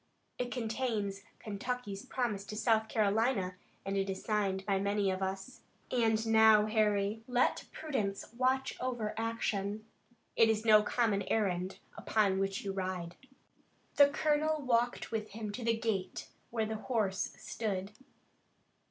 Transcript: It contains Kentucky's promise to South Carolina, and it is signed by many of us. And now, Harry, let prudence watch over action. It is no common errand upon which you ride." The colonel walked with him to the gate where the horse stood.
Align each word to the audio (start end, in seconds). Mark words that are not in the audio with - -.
It 0.39 0.49
contains 0.51 1.21
Kentucky's 1.37 2.03
promise 2.07 2.43
to 2.45 2.55
South 2.55 2.89
Carolina, 2.89 3.53
and 3.85 3.95
it 3.95 4.09
is 4.09 4.23
signed 4.23 4.65
by 4.65 4.79
many 4.79 5.11
of 5.11 5.21
us. 5.21 5.61
And 5.91 6.25
now, 6.25 6.65
Harry, 6.65 7.21
let 7.27 7.65
prudence 7.71 8.33
watch 8.33 8.75
over 8.81 9.13
action. 9.15 9.85
It 10.35 10.49
is 10.49 10.65
no 10.65 10.81
common 10.81 11.21
errand 11.27 11.77
upon 11.95 12.39
which 12.39 12.63
you 12.65 12.73
ride." 12.73 13.15
The 13.97 14.09
colonel 14.09 14.63
walked 14.63 15.11
with 15.11 15.33
him 15.33 15.51
to 15.51 15.63
the 15.63 15.77
gate 15.77 16.29
where 16.49 16.65
the 16.65 16.77
horse 16.77 17.35
stood. 17.37 17.91